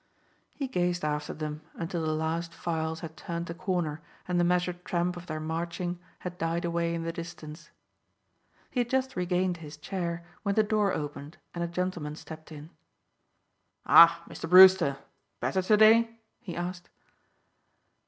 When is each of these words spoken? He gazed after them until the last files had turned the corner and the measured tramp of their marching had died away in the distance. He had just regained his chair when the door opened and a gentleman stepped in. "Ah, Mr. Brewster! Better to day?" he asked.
He 0.55 0.67
gazed 0.67 1.05
after 1.05 1.31
them 1.31 1.61
until 1.75 2.03
the 2.03 2.11
last 2.15 2.55
files 2.55 3.01
had 3.01 3.15
turned 3.15 3.45
the 3.45 3.53
corner 3.53 4.01
and 4.27 4.39
the 4.39 4.43
measured 4.43 4.83
tramp 4.83 5.15
of 5.15 5.27
their 5.27 5.39
marching 5.39 5.99
had 6.21 6.39
died 6.39 6.65
away 6.65 6.95
in 6.95 7.03
the 7.03 7.13
distance. 7.13 7.69
He 8.71 8.79
had 8.79 8.89
just 8.89 9.15
regained 9.15 9.57
his 9.57 9.77
chair 9.77 10.25
when 10.41 10.55
the 10.55 10.63
door 10.63 10.91
opened 10.91 11.37
and 11.53 11.63
a 11.63 11.67
gentleman 11.67 12.15
stepped 12.15 12.51
in. 12.51 12.71
"Ah, 13.85 14.23
Mr. 14.27 14.49
Brewster! 14.49 14.97
Better 15.39 15.61
to 15.61 15.77
day?" 15.77 16.17
he 16.39 16.55
asked. 16.55 16.89